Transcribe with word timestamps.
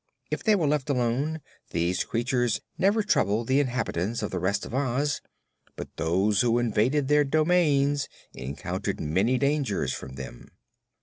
If 0.31 0.43
they 0.43 0.55
were 0.55 0.65
left 0.65 0.89
alone, 0.89 1.41
these 1.69 2.03
creatures 2.03 2.59
never 2.75 3.03
troubled 3.03 3.45
the 3.45 3.59
inhabitants 3.59 4.23
of 4.23 4.31
the 4.31 4.39
rest 4.39 4.65
of 4.65 4.73
Oz, 4.73 5.21
but 5.75 5.95
those 5.97 6.41
who 6.41 6.57
invaded 6.57 7.07
their 7.07 7.23
domains 7.23 8.09
encountered 8.33 8.99
many 8.99 9.37
dangers 9.37 9.93
from 9.93 10.15
them. 10.15 10.47